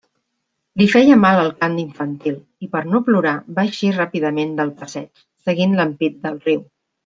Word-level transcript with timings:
Li 0.81 0.87
feia 0.93 1.17
mal 1.25 1.41
el 1.41 1.51
cant 1.59 1.75
infantil, 1.83 2.39
i 2.67 2.71
per 2.77 2.83
no 2.95 3.03
plorar 3.11 3.35
va 3.61 3.69
eixir 3.71 3.93
ràpidament 4.01 4.59
del 4.63 4.75
passeig, 4.83 5.25
seguint 5.47 5.81
l'ampit 5.83 6.23
del 6.29 6.45
riu. 6.51 6.69